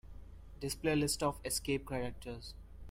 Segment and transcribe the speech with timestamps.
[0.59, 2.55] Display a list of escape characters.